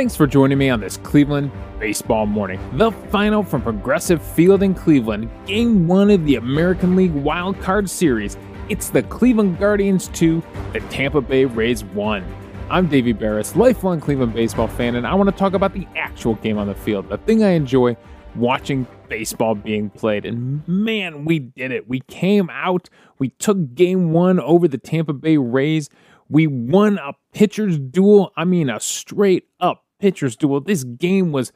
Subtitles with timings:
[0.00, 2.58] Thanks for joining me on this Cleveland baseball morning.
[2.78, 7.90] The final from Progressive Field in Cleveland, game one of the American League Wild Card
[7.90, 8.38] Series.
[8.70, 10.42] It's the Cleveland Guardians 2,
[10.72, 12.24] the Tampa Bay Rays 1.
[12.70, 16.36] I'm Davey Berris, lifelong Cleveland baseball fan, and I want to talk about the actual
[16.36, 17.94] game on the field, the thing I enjoy
[18.34, 20.24] watching baseball being played.
[20.24, 21.86] And man, we did it.
[21.90, 25.90] We came out, we took game one over the Tampa Bay Rays.
[26.30, 28.32] We won a pitcher's duel.
[28.34, 30.60] I mean, a straight up pitcher's duel.
[30.60, 31.52] This game was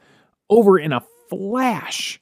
[0.49, 2.21] over in a flash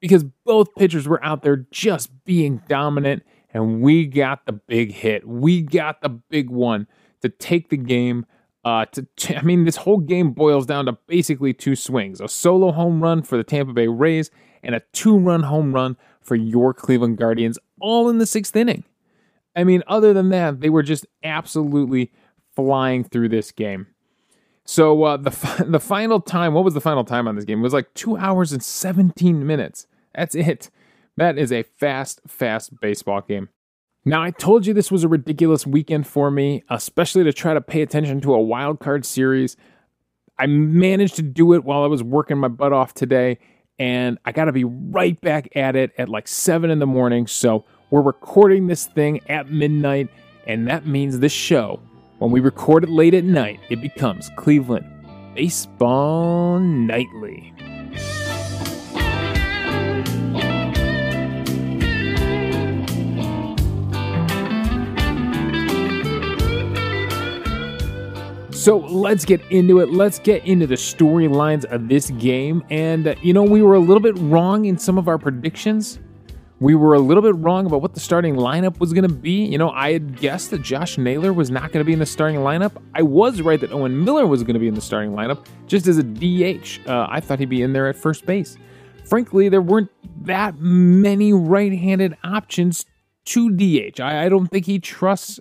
[0.00, 5.26] because both pitchers were out there just being dominant, and we got the big hit.
[5.26, 6.86] We got the big one
[7.22, 8.26] to take the game.
[8.64, 12.28] Uh, to, to, I mean, this whole game boils down to basically two swings: a
[12.28, 14.30] solo home run for the Tampa Bay Rays
[14.62, 18.84] and a two-run home run for your Cleveland Guardians, all in the sixth inning.
[19.54, 22.12] I mean, other than that, they were just absolutely
[22.54, 23.86] flying through this game.
[24.68, 27.60] So uh, the the final time, what was the final time on this game?
[27.60, 29.86] It was like two hours and seventeen minutes.
[30.14, 30.70] That's it.
[31.16, 33.48] That is a fast, fast baseball game.
[34.04, 37.62] Now I told you this was a ridiculous weekend for me, especially to try to
[37.62, 39.56] pay attention to a wild card series.
[40.38, 43.38] I managed to do it while I was working my butt off today,
[43.78, 47.26] and I got to be right back at it at like seven in the morning.
[47.26, 50.10] So we're recording this thing at midnight,
[50.46, 51.80] and that means this show,
[52.18, 54.86] when we record it late at night, it becomes Cleveland
[55.34, 57.54] Baseball Nightly.
[68.50, 69.90] So let's get into it.
[69.90, 72.64] Let's get into the storylines of this game.
[72.68, 76.00] And, uh, you know, we were a little bit wrong in some of our predictions.
[76.60, 79.44] We were a little bit wrong about what the starting lineup was going to be.
[79.44, 82.06] You know, I had guessed that Josh Naylor was not going to be in the
[82.06, 82.72] starting lineup.
[82.94, 85.86] I was right that Owen Miller was going to be in the starting lineup, just
[85.86, 86.80] as a DH.
[86.88, 88.56] Uh, I thought he'd be in there at first base.
[89.04, 89.90] Frankly, there weren't
[90.24, 92.84] that many right handed options
[93.26, 94.00] to DH.
[94.00, 95.38] I, I don't think he trusts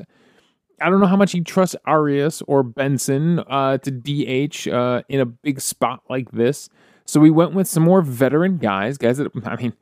[0.79, 5.19] I don't know how much he trusts Arias or Benson uh, to DH uh, in
[5.19, 6.69] a big spot like this.
[7.05, 9.73] So we went with some more veteran guys, guys that I mean,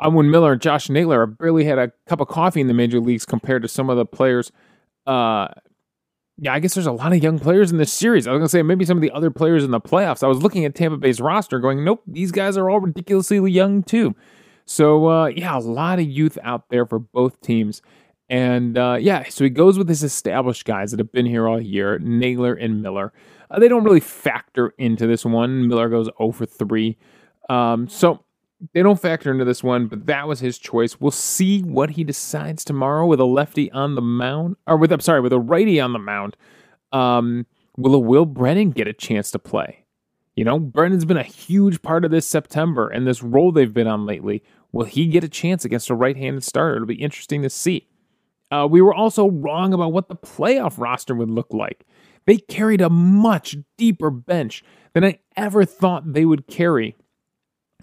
[0.00, 3.00] Owen Miller and Josh Naylor have barely had a cup of coffee in the major
[3.00, 4.50] leagues compared to some of the players.
[5.06, 5.48] Uh,
[6.38, 8.26] yeah, I guess there's a lot of young players in this series.
[8.26, 10.22] I was gonna say maybe some of the other players in the playoffs.
[10.22, 13.82] I was looking at Tampa Bay's roster, going, nope, these guys are all ridiculously young
[13.82, 14.14] too.
[14.64, 17.82] So uh, yeah, a lot of youth out there for both teams.
[18.28, 21.60] And uh, yeah, so he goes with his established guys that have been here all
[21.60, 23.12] year, Naylor and Miller.
[23.50, 25.68] Uh, they don't really factor into this one.
[25.68, 26.96] Miller goes 0 for 3.
[27.50, 28.24] Um, so
[28.72, 31.00] they don't factor into this one, but that was his choice.
[31.00, 35.00] We'll see what he decides tomorrow with a lefty on the mound, or with, I'm
[35.00, 36.36] sorry, with a righty on the mound.
[36.92, 37.46] Um,
[37.76, 39.84] will a Will Brennan get a chance to play?
[40.36, 43.86] You know, Brennan's been a huge part of this September and this role they've been
[43.86, 44.42] on lately.
[44.72, 46.76] Will he get a chance against a right handed starter?
[46.76, 47.88] It'll be interesting to see.
[48.50, 51.86] Uh, we were also wrong about what the playoff roster would look like.
[52.26, 56.96] They carried a much deeper bench than I ever thought they would carry.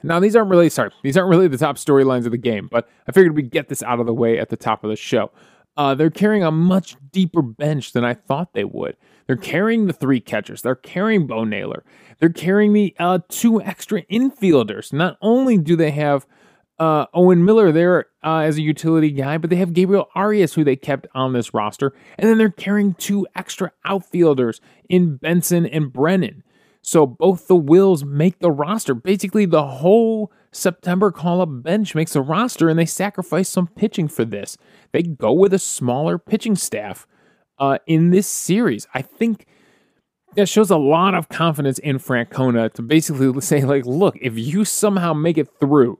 [0.04, 2.88] Now, these aren't really, sorry, these aren't really the top storylines of the game, but
[3.08, 5.32] I figured we'd get this out of the way at the top of the show.
[5.78, 8.98] Uh, they're carrying a much deeper bench than I thought they would.
[9.28, 10.62] They're carrying the three catchers.
[10.62, 11.84] They're carrying Bo Naylor.
[12.20, 14.92] They're carrying the uh, two extra infielders.
[14.92, 16.26] Not only do they have
[16.80, 20.64] uh, Owen Miller there uh, as a utility guy, but they have Gabriel Arias, who
[20.64, 21.94] they kept on this roster.
[22.18, 26.44] And then they're carrying two extra outfielders in Benson and Brennan.
[26.82, 28.94] So both the Wills make the roster.
[28.94, 34.08] Basically, the whole September call up bench makes a roster, and they sacrifice some pitching
[34.08, 34.58] for this.
[34.92, 37.06] They go with a smaller pitching staff
[37.60, 38.88] uh, in this series.
[38.94, 39.46] I think
[40.36, 44.66] that shows a lot of confidence in Francona to basically say, like, look, if you
[44.66, 46.00] somehow make it through,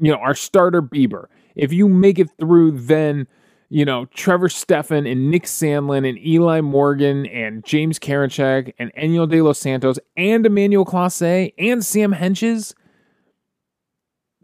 [0.00, 1.26] you know, our starter Bieber.
[1.54, 3.26] If you make it through, then
[3.68, 9.28] you know Trevor Stephan and Nick Sandlin and Eli Morgan and James Karinchak and Enyel
[9.28, 12.74] De Los Santos and Emmanuel Clase and Sam Hentges,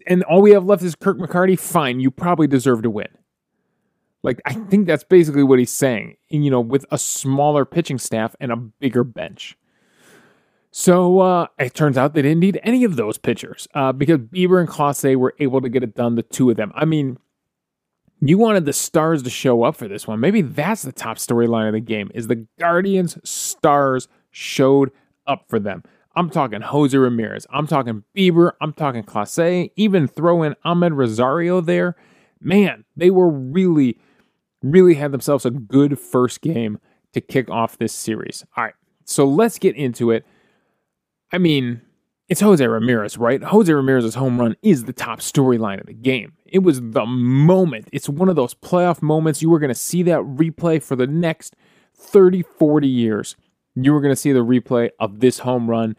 [0.06, 1.58] and all we have left is Kirk McCarty.
[1.58, 3.08] Fine, you probably deserve to win.
[4.22, 6.16] Like I think that's basically what he's saying.
[6.28, 9.56] You know, with a smaller pitching staff and a bigger bench.
[10.74, 14.58] So uh, it turns out they didn't need any of those pitchers uh, because Bieber
[14.58, 16.72] and Clase were able to get it done, the two of them.
[16.74, 17.18] I mean,
[18.28, 20.20] you wanted the stars to show up for this one.
[20.20, 24.90] Maybe that's the top storyline of the game is the Guardians stars showed
[25.26, 25.82] up for them.
[26.14, 27.46] I'm talking Jose Ramirez.
[27.50, 28.52] I'm talking Bieber.
[28.60, 29.70] I'm talking Clase.
[29.76, 31.96] Even throw in Amed Rosario there.
[32.40, 33.98] Man, they were really,
[34.62, 36.78] really had themselves a good first game
[37.14, 38.44] to kick off this series.
[38.56, 40.24] All right, so let's get into it
[41.32, 41.80] I mean,
[42.28, 43.42] it's Jose Ramirez, right?
[43.42, 46.32] Jose Ramirez's home run is the top storyline of the game.
[46.46, 47.88] It was the moment.
[47.92, 49.42] It's one of those playoff moments.
[49.42, 51.56] You were going to see that replay for the next
[51.96, 53.36] 30, 40 years.
[53.74, 55.96] You were going to see the replay of this home run.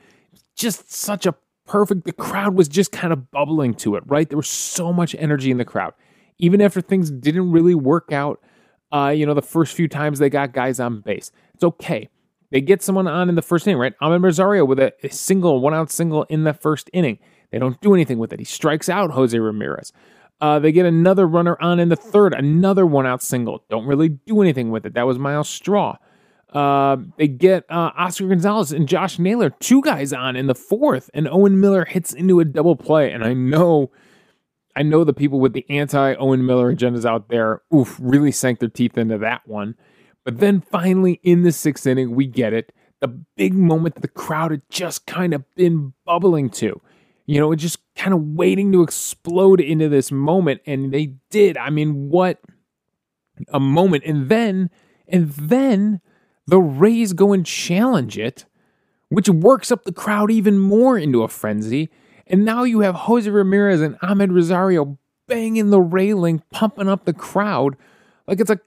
[0.55, 1.35] Just such a
[1.65, 4.29] perfect, the crowd was just kind of bubbling to it, right?
[4.29, 5.93] There was so much energy in the crowd.
[6.37, 8.41] Even after things didn't really work out,
[8.91, 11.31] uh, you know, the first few times they got guys on base.
[11.53, 12.09] It's okay.
[12.53, 13.95] They get someone on in the first inning, right?
[13.99, 17.17] Amed Rosario with a, a single, one out single in the first inning.
[17.51, 18.37] They don't do anything with it.
[18.37, 19.91] He strikes out Jose Ramirez.
[20.39, 23.63] Uh, they get another runner on in the third, another one out single.
[23.71, 24.93] Don't really do anything with it.
[24.93, 25.97] That was Myles Straw.
[26.51, 31.09] Uh, they get uh, Oscar Gonzalez and Josh Naylor, two guys on in the fourth,
[31.15, 33.11] and Owen Miller hits into a double play.
[33.11, 33.89] And I know,
[34.75, 38.59] I know the people with the anti Owen Miller agendas out there, oof, really sank
[38.59, 39.73] their teeth into that one.
[40.23, 42.73] But then finally in the sixth inning, we get it.
[43.01, 46.79] The big moment the crowd had just kind of been bubbling to.
[47.25, 50.61] You know, just kind of waiting to explode into this moment.
[50.65, 51.57] And they did.
[51.57, 52.39] I mean, what
[53.49, 54.03] a moment.
[54.05, 54.69] And then,
[55.07, 56.01] and then
[56.47, 58.45] the Rays go and challenge it,
[59.09, 61.89] which works up the crowd even more into a frenzy.
[62.27, 64.97] And now you have Jose Ramirez and Amed Rosario
[65.27, 67.75] banging the railing, pumping up the crowd
[68.27, 68.59] like it's a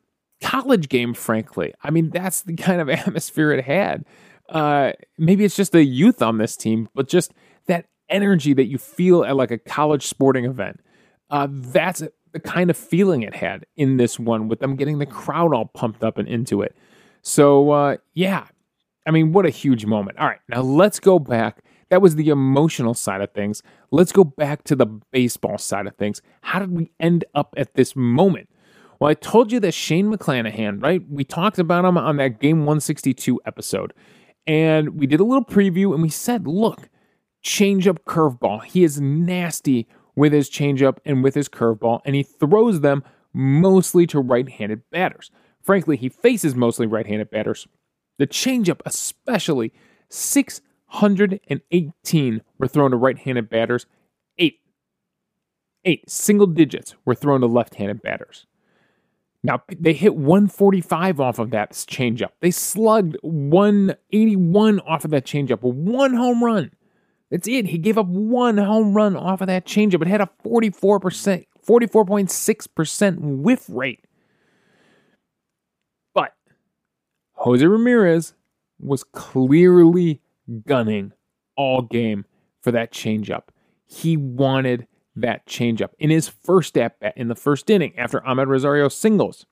[0.43, 1.75] college game, frankly.
[1.83, 4.05] I mean, that's the kind of atmosphere it had.
[4.49, 7.33] Uh, maybe it's just the youth on this team, but just
[7.67, 10.81] that energy that you feel at like a college sporting event.
[11.31, 12.03] Uh, that's
[12.33, 15.67] the kind of feeling it had in this one with them getting the crowd all
[15.67, 16.77] pumped up and into it.
[17.23, 18.47] So, uh, yeah,
[19.07, 20.19] I mean, what a huge moment.
[20.19, 21.65] All right, now let's go back.
[21.89, 23.63] That was the emotional side of things.
[23.91, 26.21] Let's go back to the baseball side of things.
[26.43, 28.49] How did we end up at this moment?
[28.99, 31.03] Well, I told you that Shane McClanahan, right?
[31.11, 33.93] We talked about him on that Game 162 episode.
[34.47, 36.89] And we did a little preview and we said, look,
[37.45, 38.65] changeup curveball.
[38.65, 44.07] He is nasty with his changeup and with his curveball, and he throws them mostly
[44.07, 45.31] to right handed batters.
[45.63, 47.67] Frankly, he faces mostly right handed batters.
[48.19, 49.75] The changeup, especially,
[50.09, 53.85] 618 were thrown to right handed batters.
[54.39, 54.61] Eight,
[55.85, 58.47] eight single digits were thrown to left handed batters.
[59.47, 62.31] Now, they hit 145 off of that changeup.
[62.41, 66.73] They slugged 181 off of that changeup, one home run.
[67.31, 67.67] That's it.
[67.67, 70.03] He gave up one home run off of that changeup.
[70.03, 74.05] It had a 44%, 44.6% whiff rate.
[76.13, 76.35] But
[77.35, 78.35] Jose Ramirez
[78.81, 80.23] was clearly
[80.67, 81.13] gunning
[81.57, 82.25] all game
[82.63, 83.43] for that changeup.
[83.85, 88.49] He wanted that changeup in his first at bat in the first inning after Amed
[88.49, 89.47] Rosario singles.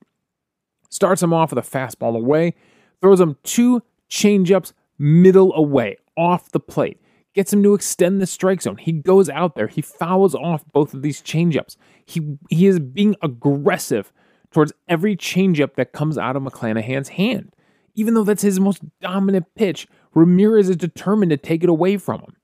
[0.89, 2.53] Starts him off with a fastball away,
[3.01, 7.01] throws him two changeups middle away off the plate,
[7.33, 8.77] gets him to extend the strike zone.
[8.77, 11.75] He goes out there, he fouls off both of these changeups.
[12.05, 14.13] He he is being aggressive
[14.51, 17.53] towards every changeup that comes out of McClanahan's hand.
[17.95, 22.21] Even though that's his most dominant pitch, Ramirez is determined to take it away from
[22.21, 22.35] him.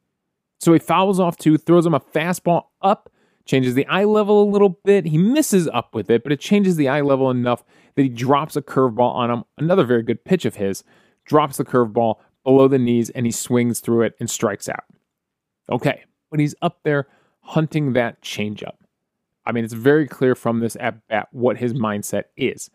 [0.59, 3.10] So he fouls off two, throws him a fastball up,
[3.45, 5.05] changes the eye level a little bit.
[5.05, 7.63] He misses up with it, but it changes the eye level enough
[7.95, 9.43] that he drops a curveball on him.
[9.57, 10.83] Another very good pitch of his,
[11.25, 14.83] drops the curveball below the knees, and he swings through it and strikes out.
[15.69, 17.07] Okay, but he's up there
[17.41, 18.75] hunting that changeup.
[19.45, 22.69] I mean, it's very clear from this at bat what his mindset is.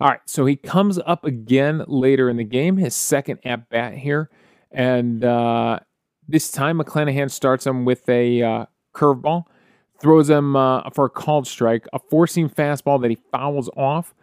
[0.00, 3.94] All right, so he comes up again later in the game, his second at bat
[3.94, 4.30] here,
[4.70, 5.80] and uh,
[6.28, 9.44] this time, McClanahan starts him with a uh, curveball,
[10.00, 14.14] throws him uh, for a called strike, a four seam fastball that he fouls off,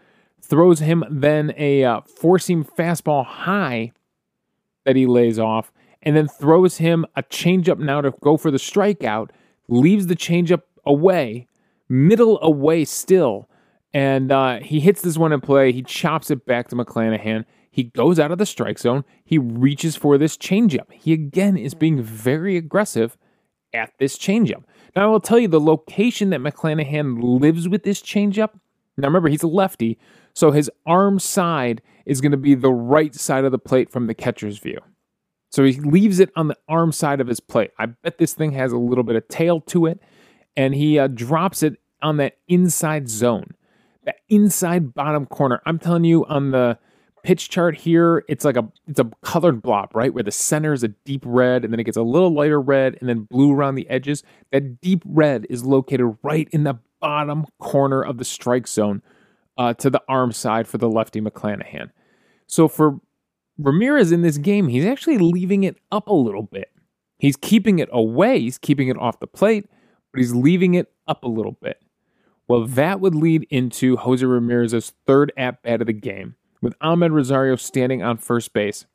[0.41, 3.91] throws him then a uh, four seam fastball high
[4.85, 5.71] that he lays off,
[6.03, 9.29] and then throws him a changeup now to go for the strikeout,
[9.67, 11.47] leaves the changeup away,
[11.89, 13.49] middle away still,
[13.93, 15.71] and uh, he hits this one in play.
[15.71, 17.45] He chops it back to McClanahan.
[17.71, 19.03] He goes out of the strike zone.
[19.23, 20.91] He reaches for this changeup.
[20.91, 23.17] He again is being very aggressive
[23.75, 24.63] at this changeup.
[24.95, 28.51] Now, I will tell you the location that McClanahan lives with this changeup.
[28.97, 29.99] Now, remember, he's a lefty,
[30.33, 34.07] so his arm side is going to be the right side of the plate from
[34.07, 34.79] the catcher's view.
[35.51, 37.71] So he leaves it on the arm side of his plate.
[37.77, 40.01] I bet this thing has a little bit of tail to it,
[40.55, 43.51] and he uh, drops it on that inside zone,
[44.03, 45.61] that inside bottom corner.
[45.65, 46.77] I'm telling you, on the
[47.25, 50.13] pitch chart here, it's like a it's a colored blob, right?
[50.13, 52.97] Where the center is a deep red and then it gets a little lighter red
[52.99, 54.21] and then blue around the edges.
[54.51, 59.01] That deep red is located right in the bottom corner of the strike zone
[59.57, 61.89] uh, to the arm side for the lefty McClanahan.
[62.45, 62.99] So for
[63.57, 66.69] Ramirez in this game, he's actually leaving it up a little bit.
[67.17, 69.65] He's keeping it away, he's keeping it off the plate,
[70.13, 71.81] but he's leaving it up a little bit.
[72.47, 76.35] Well, that would lead into Jose Ramirez's third at bat of the game,
[76.65, 78.87] with Amed Rosario standing on first base.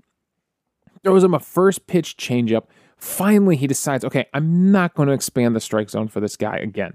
[1.04, 2.64] Throws him a first pitch changeup.
[2.96, 6.56] Finally, he decides, okay, I'm not going to expand the strike zone for this guy
[6.56, 6.94] again.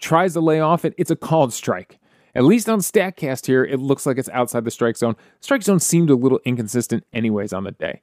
[0.00, 0.94] Tries to lay off it.
[0.96, 1.98] It's a called strike.
[2.36, 5.16] At least on StatCast here, it looks like it's outside the strike zone.
[5.40, 8.00] Strike zone seemed a little inconsistent, anyways, on the day.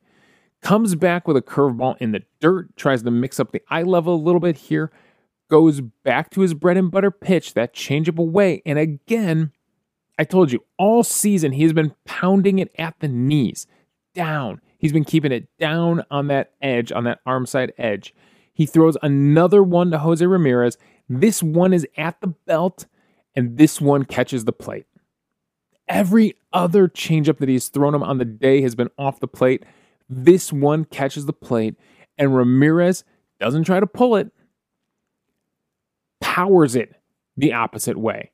[0.61, 4.13] Comes back with a curveball in the dirt, tries to mix up the eye level
[4.13, 4.91] a little bit here,
[5.49, 8.61] goes back to his bread and butter pitch, that changeup away.
[8.65, 9.53] And again,
[10.19, 13.65] I told you, all season he has been pounding it at the knees,
[14.13, 14.59] down.
[14.77, 18.13] He's been keeping it down on that edge, on that arm side edge.
[18.53, 20.77] He throws another one to Jose Ramirez.
[21.07, 22.85] This one is at the belt,
[23.33, 24.87] and this one catches the plate.
[25.87, 29.63] Every other changeup that he's thrown him on the day has been off the plate.
[30.09, 31.75] This one catches the plate,
[32.17, 33.05] and Ramirez
[33.39, 34.33] doesn't try to pull it,
[36.19, 36.93] powers it
[37.37, 38.31] the opposite way.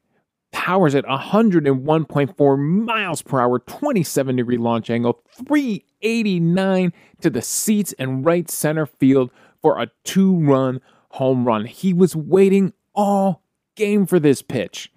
[0.55, 8.25] Powers at 101.4 miles per hour, 27 degree launch angle, 389 to the seats and
[8.25, 9.31] right center field
[9.61, 11.65] for a two run home run.
[11.65, 13.43] He was waiting all
[13.75, 14.91] game for this pitch.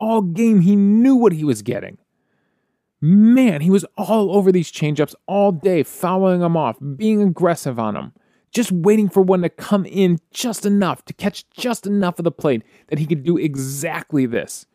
[0.00, 1.98] All game, he knew what he was getting.
[3.00, 7.94] Man, he was all over these changeups all day, fouling them off, being aggressive on
[7.94, 8.12] them
[8.50, 12.32] just waiting for one to come in just enough to catch just enough of the
[12.32, 14.66] plate that he could do exactly this.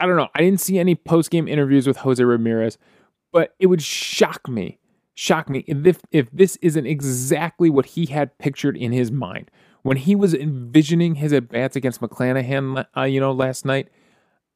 [0.00, 0.28] I don't know.
[0.34, 2.78] I didn't see any post game interviews with Jose Ramirez,
[3.32, 4.78] but it would shock me,
[5.14, 9.50] shock me if if this isn't exactly what he had pictured in his mind
[9.82, 12.86] when he was envisioning his at bats against McClanahan.
[12.96, 13.88] Uh, you know, last night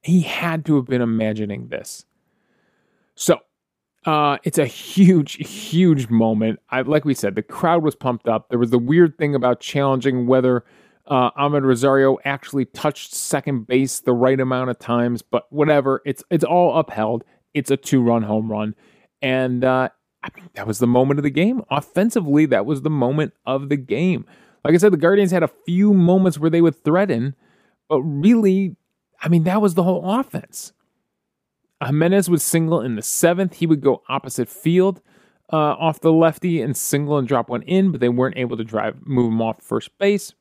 [0.03, 2.05] he had to have been imagining this.
[3.15, 3.41] So
[4.07, 6.61] uh, it's a huge, huge moment.
[6.71, 8.51] I, like we said, the crowd was pumped up.
[8.51, 10.65] There was the weird thing about challenging whether
[11.07, 16.01] uh, Amed Rosario actually touched second base the right amount of times, but whatever.
[16.05, 17.25] It's it's all upheld.
[17.53, 18.75] It's a two run home run,
[19.21, 19.91] and uh,
[20.23, 21.63] I mean that was the moment of the game.
[21.71, 24.25] Offensively, that was the moment of the game.
[24.65, 27.35] Like I said, the Guardians had a few moments where they would threaten,
[27.89, 28.77] but really,
[29.21, 30.73] I mean that was the whole offense.
[31.83, 33.55] Giménez would single in the seventh.
[33.55, 35.03] He would go opposite field
[35.53, 38.65] uh, off the lefty and single and drop one in, but they weren't able to
[38.65, 40.33] drive move him off first base.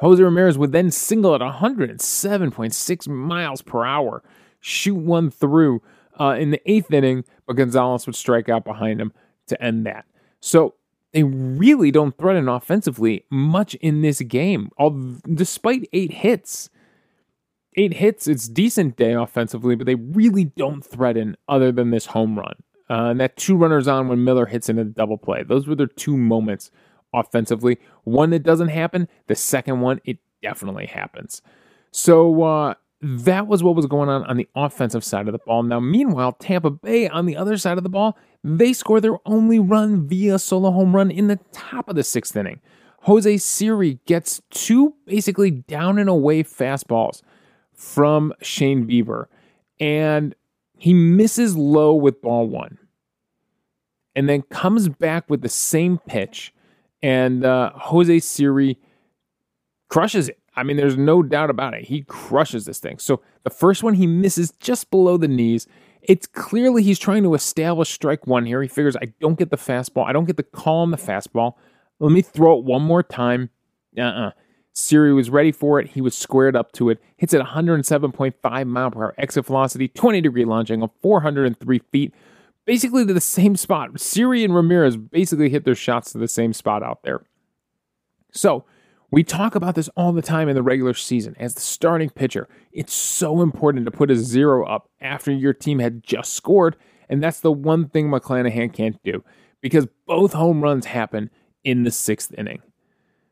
[0.00, 4.22] Jose Ramirez would then single at 107.6 miles per hour,
[4.60, 5.82] shoot one through
[6.20, 9.12] uh, in the eighth inning, but Gonzalez would strike out behind him
[9.46, 10.04] to end that.
[10.40, 10.74] So
[11.12, 14.90] they really don't threaten offensively much in this game, all,
[15.34, 16.68] despite eight hits
[17.76, 18.26] eight hits.
[18.26, 22.54] It's decent day offensively, but they really don't threaten other than this home run.
[22.88, 25.42] Uh, and that two runners on when Miller hits in a double play.
[25.42, 26.70] Those were their two moments
[27.16, 27.78] offensively.
[28.04, 29.08] One that doesn't happen.
[29.26, 31.42] The second one, it definitely happens.
[31.90, 35.62] So uh, that was what was going on on the offensive side of the ball.
[35.62, 39.58] Now, meanwhile, Tampa Bay on the other side of the ball, they score their only
[39.58, 42.60] run via solo home run in the top of the sixth inning.
[43.02, 47.22] Jose Siri gets two basically down and away fastballs
[47.72, 49.26] from Shane Bieber.
[49.78, 50.34] And
[50.78, 52.78] he misses low with ball one
[54.16, 56.52] and then comes back with the same pitch.
[57.02, 58.78] And uh, Jose Siri
[59.88, 60.38] crushes it.
[60.56, 61.84] I mean, there's no doubt about it.
[61.84, 62.98] He crushes this thing.
[62.98, 65.66] So the first one he misses just below the knees.
[66.02, 68.62] It's clearly he's trying to establish strike one here.
[68.62, 70.06] He figures I don't get the fastball.
[70.06, 71.54] I don't get the call on the fastball.
[71.98, 73.50] Let me throw it one more time.
[73.96, 74.28] Uh uh-uh.
[74.28, 74.30] uh
[74.72, 75.88] Siri was ready for it.
[75.88, 77.00] He was squared up to it.
[77.16, 82.14] Hits at 107.5 mile per hour exit velocity, 20 degree launch angle, 403 feet.
[82.66, 83.98] Basically to the same spot.
[83.98, 87.22] Siri and Ramirez basically hit their shots to the same spot out there.
[88.32, 88.64] So
[89.10, 91.36] we talk about this all the time in the regular season.
[91.38, 95.78] As the starting pitcher, it's so important to put a zero up after your team
[95.78, 96.76] had just scored.
[97.08, 99.22] And that's the one thing McClanahan can't do
[99.60, 101.30] because both home runs happen
[101.62, 102.60] in the sixth inning.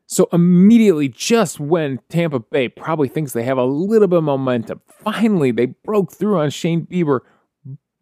[0.06, 4.80] So immediately, just when Tampa Bay probably thinks they have a little bit of momentum,
[4.86, 7.20] finally they broke through on Shane Bieber.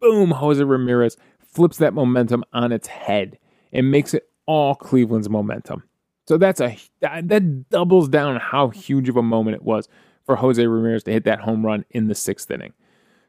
[0.03, 3.39] Boom, Jose Ramirez flips that momentum on its head
[3.71, 5.83] and makes it all Cleveland's momentum.
[6.27, 9.87] So that's a that doubles down how huge of a moment it was
[10.25, 12.73] for Jose Ramirez to hit that home run in the sixth inning.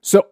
[0.00, 0.26] So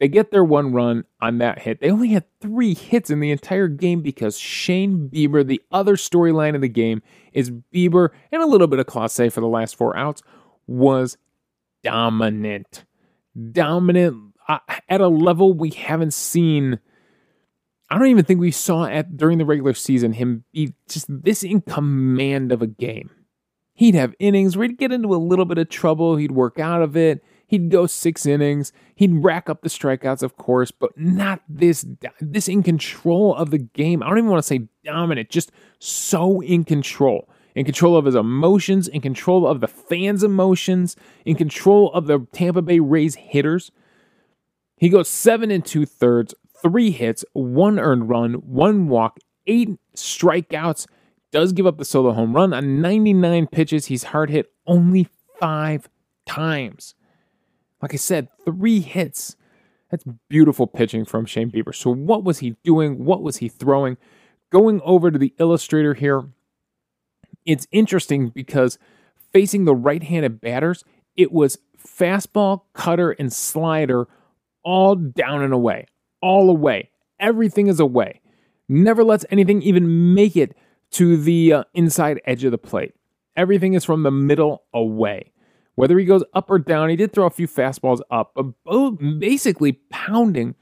[0.00, 1.80] they get their one run on that hit.
[1.80, 6.54] They only had three hits in the entire game because Shane Bieber, the other storyline
[6.54, 7.00] of the game,
[7.32, 10.22] is Bieber and a little bit of Clase for the last four outs,
[10.66, 11.16] was
[11.82, 12.84] dominant.
[13.52, 16.78] Dominant uh, at a level we haven't seen
[17.88, 21.42] I don't even think we saw at during the regular season him be just this
[21.42, 23.10] in command of a game.
[23.74, 26.82] He'd have innings where he'd get into a little bit of trouble, he'd work out
[26.82, 31.42] of it, he'd go six innings, he'd rack up the strikeouts, of course, but not
[31.48, 31.86] this
[32.20, 34.02] this in control of the game.
[34.02, 37.28] I don't even want to say dominant, just so in control.
[37.54, 42.26] In control of his emotions, in control of the fans' emotions, in control of the
[42.32, 43.70] Tampa Bay Rays hitters.
[44.76, 50.86] He goes seven and two thirds, three hits, one earned run, one walk, eight strikeouts.
[51.32, 53.86] Does give up the solo home run on 99 pitches.
[53.86, 55.88] He's hard hit only five
[56.24, 56.94] times.
[57.82, 59.36] Like I said, three hits.
[59.90, 61.74] That's beautiful pitching from Shane Bieber.
[61.74, 63.04] So, what was he doing?
[63.04, 63.96] What was he throwing?
[64.50, 66.24] Going over to the illustrator here,
[67.44, 68.78] it's interesting because
[69.32, 70.84] facing the right handed batters,
[71.16, 74.08] it was fastball, cutter, and slider
[74.66, 75.86] all down and away
[76.26, 76.90] all away.
[77.20, 78.20] Everything is away.
[78.68, 80.56] Never lets anything even make it
[80.92, 82.94] to the uh, inside edge of the plate.
[83.36, 85.32] Everything is from the middle away.
[85.76, 89.72] Whether he goes up or down, he did throw a few fastballs up, but basically
[89.90, 90.54] pounding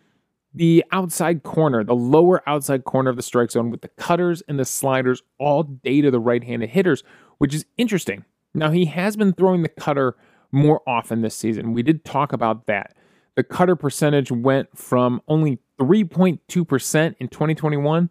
[0.52, 4.58] the outside corner, the lower outside corner of the strike zone with the cutters and
[4.58, 7.02] the sliders all day to the right handed hitters,
[7.38, 8.24] which is interesting.
[8.54, 10.16] Now, he has been throwing the cutter
[10.52, 11.72] more often this season.
[11.72, 12.94] We did talk about that
[13.36, 18.10] the cutter percentage went from only 3.2% in 2021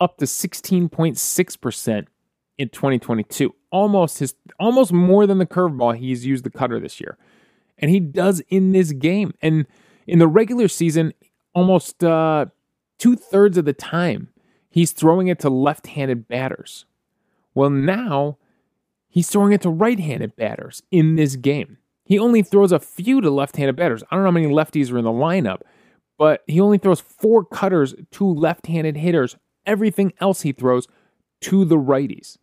[0.00, 2.06] up to 16.6%
[2.58, 3.54] in 2022.
[3.70, 7.16] Almost his almost more than the curveball he's used the cutter this year.
[7.78, 9.34] And he does in this game.
[9.40, 9.66] And
[10.06, 11.12] in the regular season,
[11.54, 12.46] almost uh,
[12.98, 14.28] two thirds of the time,
[14.68, 16.84] he's throwing it to left handed batters.
[17.54, 18.38] Well, now
[19.08, 21.78] he's throwing it to right handed batters in this game.
[22.12, 24.02] He only throws a few to left handed batters.
[24.02, 25.62] I don't know how many lefties are in the lineup,
[26.18, 29.38] but he only throws four cutters to left handed hitters.
[29.64, 30.88] Everything else he throws
[31.40, 32.36] to the righties.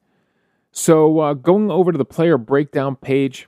[0.71, 3.47] So uh, going over to the player breakdown page,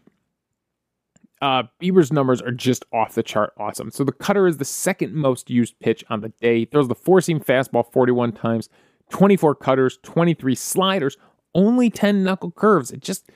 [1.41, 3.89] uh, Bieber's numbers are just off the chart awesome.
[3.89, 6.60] So the cutter is the second most used pitch on the day.
[6.60, 8.69] He throws the four seam fastball 41 times,
[9.10, 11.17] 24 cutters, 23 sliders,
[11.55, 12.91] only 10 knuckle curves.
[12.91, 13.27] It just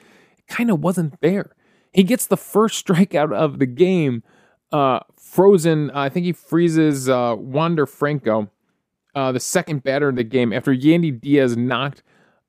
[0.47, 1.54] kind of wasn't there.
[1.95, 4.23] He gets the first strikeout of the game.
[4.71, 8.49] Uh, frozen, uh, I think he freezes uh, Wander Franco,
[9.15, 12.03] uh, the second batter in the game, after Yandy Diaz knocked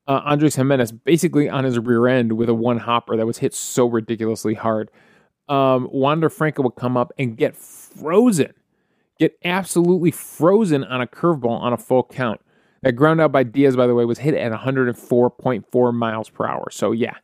[0.07, 3.53] uh, Andrés Giménez basically on his rear end with a one hopper that was hit
[3.53, 4.89] so ridiculously hard.
[5.47, 8.53] Um, Wander Franco would come up and get frozen,
[9.19, 12.41] get absolutely frozen on a curveball on a full count.
[12.83, 16.69] That ground out by Diaz, by the way, was hit at 104.4 miles per hour.
[16.69, 17.15] So, yeah,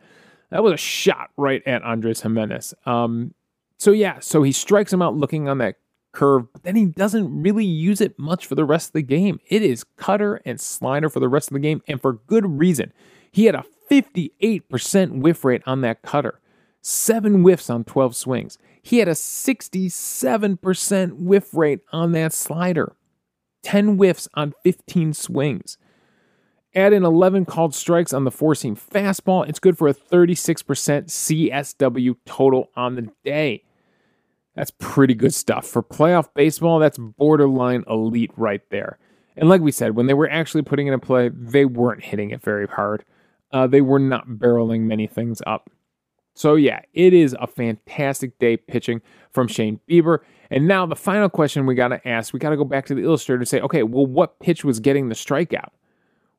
[0.54, 2.76] that was a shot right at Andrés Giménez.
[2.88, 3.34] Um,
[3.80, 5.78] so yeah, so he strikes him out looking on that
[6.12, 9.40] curve, but then he doesn't really use it much for the rest of the game.
[9.48, 12.94] It is cutter and slider for the rest of the game, and for good reason.
[13.32, 16.40] He had a 58% whiff rate on that cutter,
[16.82, 18.60] seven whiffs on 12 swings.
[18.84, 22.96] He had a 67% whiff rate on that slider,
[23.64, 25.80] 10 whiffs on 15 swings.
[26.76, 29.48] Add in 11 called strikes on the four seam fastball.
[29.48, 30.64] It's good for a 36%
[31.06, 33.64] CSW total on the day.
[34.56, 35.66] That's pretty good stuff.
[35.68, 38.98] For playoff baseball, that's borderline elite right there.
[39.36, 42.32] And like we said, when they were actually putting it in play, they weren't hitting
[42.32, 43.04] it very hard.
[43.52, 45.70] Uh, they were not barreling many things up.
[46.36, 50.20] So, yeah, it is a fantastic day pitching from Shane Bieber.
[50.50, 52.96] And now, the final question we got to ask we got to go back to
[52.96, 55.70] the illustrator and say, okay, well, what pitch was getting the strikeout?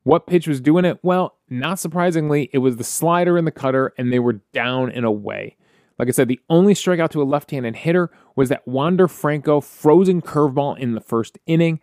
[0.05, 0.99] What pitch was doing it?
[1.03, 5.05] Well, not surprisingly, it was the slider and the cutter, and they were down and
[5.05, 5.57] away.
[5.99, 9.61] Like I said, the only strikeout to a left handed hitter was that Wander Franco
[9.61, 11.81] frozen curveball in the first inning.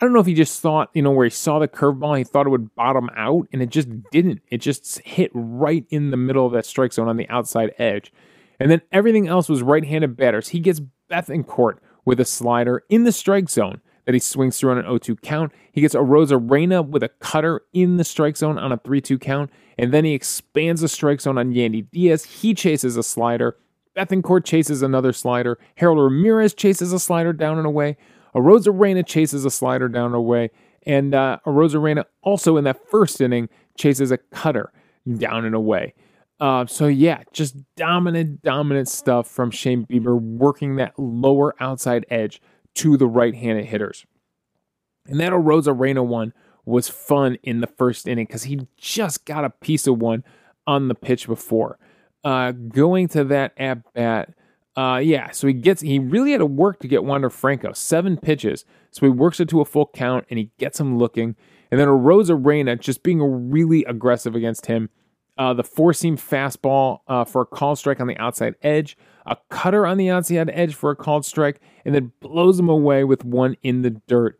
[0.00, 2.24] I don't know if he just thought, you know, where he saw the curveball, he
[2.24, 4.42] thought it would bottom out, and it just didn't.
[4.48, 8.12] It just hit right in the middle of that strike zone on the outside edge.
[8.60, 10.48] And then everything else was right handed batters.
[10.48, 14.78] He gets Bethancourt with a slider in the strike zone that he swings through on
[14.78, 15.52] an 0-2 count.
[15.72, 19.92] He gets Arozarena with a cutter in the strike zone on a 3-2 count, and
[19.92, 22.24] then he expands the strike zone on Yandy Diaz.
[22.24, 23.56] He chases a slider.
[23.96, 25.58] Bethancourt chases another slider.
[25.76, 27.96] Harold Ramirez chases a slider down and away.
[28.34, 30.50] Arozarena chases a slider down and away.
[30.86, 34.72] And uh, Arozarena also in that first inning chases a cutter
[35.18, 35.94] down and away.
[36.38, 42.42] Uh, so yeah, just dominant, dominant stuff from Shane Bieber working that lower outside edge
[42.76, 44.06] to the right handed hitters.
[45.06, 46.32] And that Arozarena one
[46.64, 50.24] was fun in the first inning because he just got a piece of one
[50.66, 51.78] on the pitch before.
[52.24, 54.34] Uh, going to that at bat,
[54.76, 58.16] Uh, yeah, so he gets he really had to work to get Wander Franco seven
[58.16, 58.64] pitches.
[58.90, 61.36] So he works it to a full count and he gets him looking.
[61.70, 64.90] And then Arozarena just being really aggressive against him.
[65.38, 69.36] Uh, the four seam fastball uh, for a called strike on the outside edge, a
[69.50, 73.24] cutter on the outside edge for a called strike, and then blows him away with
[73.24, 74.38] one in the dirt.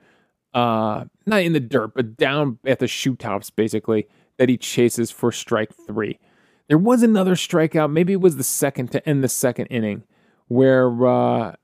[0.55, 5.11] Uh, not in the dirt, but down at the shoe tops, basically, that he chases
[5.11, 6.19] for strike three.
[6.69, 7.93] There was another strikeout.
[7.93, 10.03] Maybe it was the second to end the second inning
[10.49, 11.55] where uh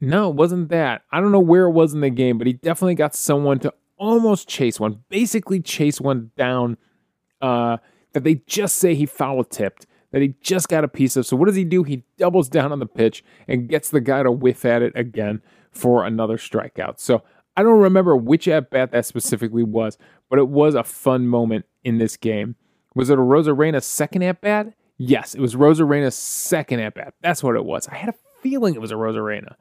[0.00, 1.02] no, it wasn't that.
[1.12, 3.72] I don't know where it was in the game, but he definitely got someone to
[3.96, 6.76] almost chase one, basically chase one down
[7.40, 7.78] uh
[8.12, 11.26] that they just say he foul tipped, that he just got a piece of.
[11.26, 11.82] So what does he do?
[11.82, 15.42] He doubles down on the pitch and gets the guy to whiff at it again
[15.72, 17.00] for another strikeout.
[17.00, 17.22] So
[17.56, 19.98] I don't remember which at bat that specifically was,
[20.30, 22.56] but it was a fun moment in this game.
[22.94, 24.74] Was it a Arozarena second at bat?
[24.98, 27.14] Yes, it was Arozarena's second at bat.
[27.22, 27.88] That's what it was.
[27.88, 29.56] I had a feeling it was a Arozarena.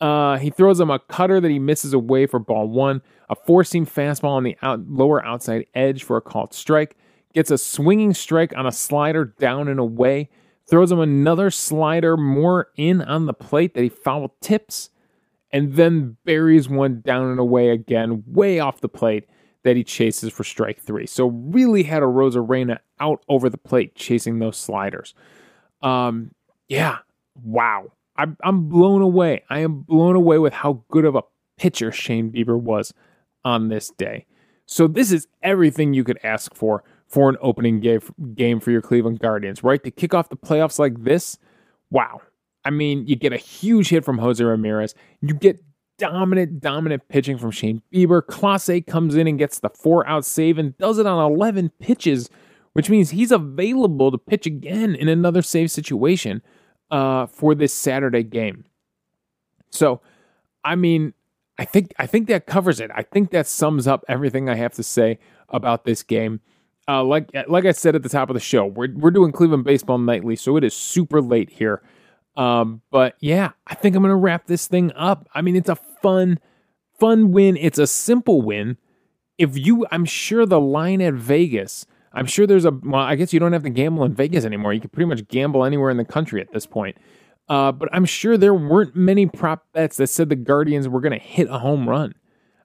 [0.00, 3.64] Uh, he throws him a cutter that he misses away for ball one, a four
[3.64, 6.96] seam fastball on the out, lower outside edge for a called strike,
[7.34, 10.30] gets a swinging strike on a slider down and away,
[10.68, 14.90] throws him another slider more in on the plate that he foul tips,
[15.50, 19.24] and then buries one down and away again, way off the plate
[19.64, 21.06] that he chases for strike three.
[21.06, 25.14] So really had a Arozarena out over the plate chasing those sliders.
[25.82, 26.32] Um,
[26.68, 26.98] yeah,
[27.42, 27.92] wow.
[28.42, 29.44] I'm blown away.
[29.48, 31.22] I am blown away with how good of a
[31.56, 32.92] pitcher Shane Bieber was
[33.44, 34.26] on this day.
[34.66, 37.80] So this is everything you could ask for for an opening
[38.34, 39.82] game for your Cleveland Guardians, right?
[39.82, 41.38] To kick off the playoffs like this,
[41.90, 42.20] wow.
[42.64, 44.94] I mean, you get a huge hit from Jose Ramirez.
[45.22, 45.62] You get
[45.96, 48.22] dominant, dominant pitching from Shane Bieber.
[48.22, 52.28] Clase comes in and gets the four out save and does it on 11 pitches,
[52.74, 56.42] which means he's available to pitch again in another save situation
[56.90, 58.64] uh, for this Saturday game.
[59.70, 60.00] So,
[60.64, 61.14] I mean,
[61.58, 62.90] I think I think that covers it.
[62.94, 65.18] I think that sums up everything I have to say
[65.48, 66.40] about this game.
[66.88, 69.64] Uh, like like I said at the top of the show, we're we're doing Cleveland
[69.64, 71.82] baseball nightly, so it is super late here.
[72.36, 75.28] Um, but yeah, I think I'm gonna wrap this thing up.
[75.34, 76.38] I mean, it's a fun,
[76.98, 77.56] fun win.
[77.58, 78.78] It's a simple win.
[79.36, 81.84] If you, I'm sure the line at Vegas.
[82.12, 82.70] I'm sure there's a.
[82.70, 84.72] Well, I guess you don't have to gamble in Vegas anymore.
[84.72, 86.96] You can pretty much gamble anywhere in the country at this point.
[87.48, 91.18] Uh, but I'm sure there weren't many prop bets that said the Guardians were going
[91.18, 92.14] to hit a home run.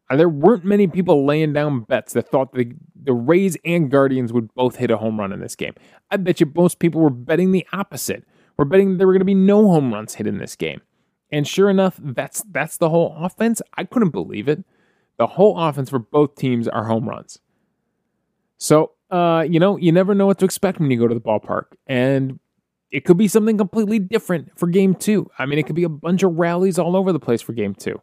[0.10, 4.54] There weren't many people laying down bets that thought the, the Rays and Guardians would
[4.54, 5.74] both hit a home run in this game.
[6.12, 8.24] I bet you most people were betting the opposite.
[8.58, 10.82] We're betting there were going to be no home runs hit in this game.
[11.32, 13.62] And sure enough, that's that's the whole offense.
[13.76, 14.64] I couldn't believe it.
[15.18, 17.40] The whole offense for both teams are home runs.
[18.58, 21.22] So, uh, you know, you never know what to expect when you go to the
[21.22, 21.66] ballpark.
[21.88, 22.40] And
[22.92, 25.30] it could be something completely different for game two.
[25.40, 27.74] I mean, it could be a bunch of rallies all over the place for game
[27.74, 28.00] two.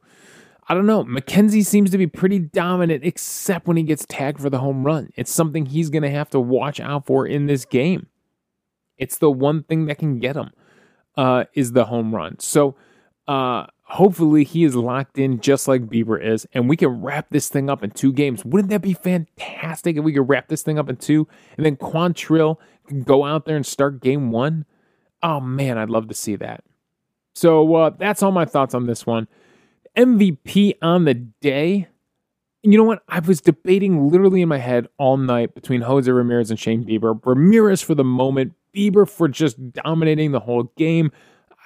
[0.70, 1.02] I don't know.
[1.02, 5.10] McKenzie seems to be pretty dominant, except when he gets tagged for the home run.
[5.16, 8.06] It's something he's going to have to watch out for in this game.
[8.96, 10.52] It's the one thing that can get him
[11.16, 12.38] uh, is the home run.
[12.38, 12.76] So
[13.26, 17.48] uh, hopefully he is locked in just like Bieber is, and we can wrap this
[17.48, 18.44] thing up in two games.
[18.44, 21.74] Wouldn't that be fantastic if we could wrap this thing up in two, and then
[21.74, 24.66] Quantrill can go out there and start game one?
[25.20, 26.62] Oh man, I'd love to see that.
[27.34, 29.26] So uh, that's all my thoughts on this one.
[29.96, 31.88] MVP on the day.
[32.62, 33.02] You know what?
[33.08, 37.18] I was debating literally in my head all night between Jose Ramirez and Shane Bieber.
[37.24, 41.10] Ramirez for the moment, Bieber for just dominating the whole game.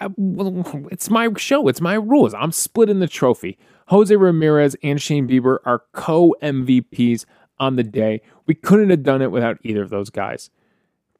[0.00, 1.68] I, well, it's my show.
[1.68, 2.34] It's my rules.
[2.34, 3.58] I'm splitting the trophy.
[3.88, 7.24] Jose Ramirez and Shane Bieber are co MVPs
[7.58, 8.20] on the day.
[8.46, 10.50] We couldn't have done it without either of those guys.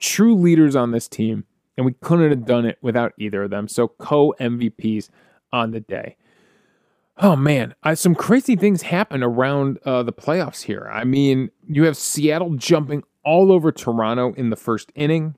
[0.00, 1.44] True leaders on this team,
[1.76, 3.68] and we couldn't have done it without either of them.
[3.68, 5.08] So co MVPs
[5.52, 6.16] on the day.
[7.16, 10.90] Oh man, I, some crazy things happen around uh, the playoffs here.
[10.92, 15.37] I mean, you have Seattle jumping all over Toronto in the first inning.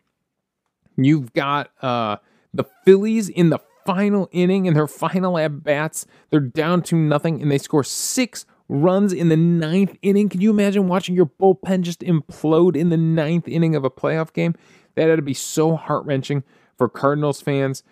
[0.96, 2.16] You've got uh,
[2.54, 6.06] the Phillies in the final inning in their final at bats.
[6.30, 10.28] They're down to nothing and they score six runs in the ninth inning.
[10.28, 14.32] Can you imagine watching your bullpen just implode in the ninth inning of a playoff
[14.32, 14.54] game?
[14.96, 16.42] That had to be so heart wrenching
[16.76, 17.82] for Cardinals fans.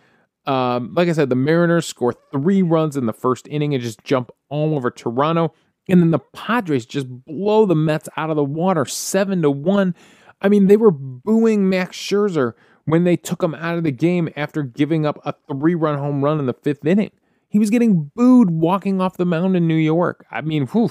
[0.47, 4.05] Um, like I said, the Mariners score three runs in the first inning and just
[4.05, 5.55] jump all over Toronto.
[5.89, 9.95] And then the Padres just blow the Mets out of the water seven to one.
[10.41, 12.53] I mean, they were booing Max Scherzer
[12.85, 16.23] when they took him out of the game after giving up a three run home
[16.23, 17.11] run in the fifth inning.
[17.49, 20.27] He was getting booed walking off the mound in New York.
[20.31, 20.91] I mean, whew,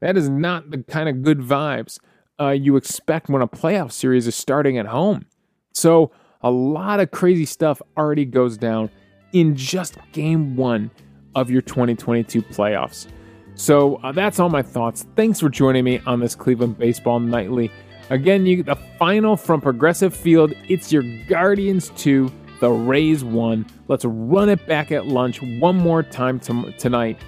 [0.00, 1.98] that is not the kind of good vibes
[2.40, 5.26] uh, you expect when a playoff series is starting at home.
[5.72, 6.10] So,
[6.42, 8.90] a lot of crazy stuff already goes down
[9.32, 10.90] in just game one
[11.34, 13.06] of your 2022 playoffs.
[13.54, 15.06] So uh, that's all my thoughts.
[15.16, 17.70] Thanks for joining me on this Cleveland Baseball Nightly.
[18.10, 20.52] Again, you the final from Progressive Field.
[20.68, 23.66] It's your Guardians 2, the Rays 1.
[23.88, 27.18] Let's run it back at lunch one more time to- tonight,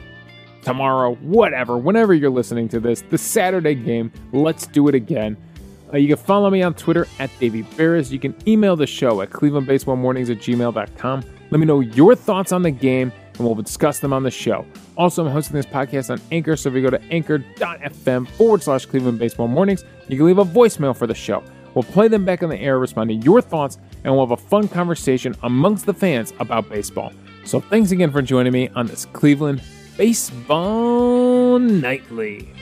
[0.63, 3.03] tomorrow, whatever, whenever you're listening to this.
[3.09, 5.37] The Saturday game, let's do it again.
[5.95, 8.11] Uh, you can follow me on Twitter at Davey Berris.
[8.11, 11.25] You can email the show at clevelandbaseballmornings at gmail.com.
[11.51, 14.67] Let me know your thoughts on the game, and we'll discuss them on the show.
[14.97, 18.87] Also, I'm hosting this podcast on Anchor, so if you go to anchor.fm forward slash
[18.87, 21.45] Cleveland Baseball Mornings, you can leave a voicemail for the show.
[21.75, 24.43] We'll play them back on the air, respond to your thoughts, and we'll have a
[24.43, 27.13] fun conversation amongst the fans about baseball.
[27.45, 29.63] So thanks again for joining me on this Cleveland
[29.97, 32.54] Baseball Nightly.